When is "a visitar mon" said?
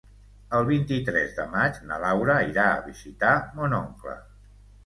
2.71-3.77